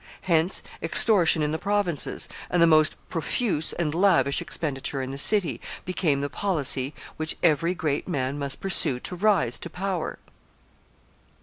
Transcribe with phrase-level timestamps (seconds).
[0.21, 5.61] Hence extortion in the provinces, and the most profuse and lavish expenditure in the city,
[5.85, 10.17] became the policy which every great man must pursue to rise to power.